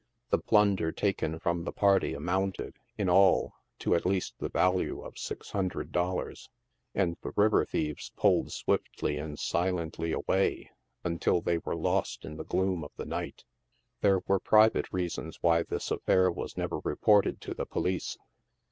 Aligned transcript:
The 0.31 0.39
plun 0.39 0.75
der 0.77 0.91
taken 0.91 1.37
from 1.37 1.63
the 1.63 1.71
party 1.71 2.15
amounted, 2.15 2.73
in 2.97 3.07
all, 3.07 3.53
to 3.77 3.93
at 3.93 4.03
least 4.03 4.33
the 4.39 4.49
value 4.49 4.99
of 4.99 5.19
six 5.19 5.51
hundred 5.51 5.91
dollars, 5.91 6.49
and 6.95 7.17
the 7.21 7.33
river 7.35 7.63
thieves 7.65 8.11
pulled 8.17 8.51
swiftly 8.51 9.17
and 9.17 9.37
silently 9.37 10.11
away, 10.11 10.71
until 11.03 11.39
they 11.39 11.59
were 11.59 11.75
lost 11.75 12.25
in 12.25 12.35
the 12.37 12.43
gloom 12.45 12.83
of 12.83 12.93
the 12.97 13.05
night. 13.05 13.43
There 13.99 14.23
were 14.25 14.39
private 14.39 14.91
reasons 14.91 15.37
why 15.43 15.61
this 15.61 15.91
affair 15.91 16.31
was 16.31 16.57
never 16.57 16.79
reported 16.79 17.39
to 17.41 17.53
the 17.53 17.67
police. 17.67 18.17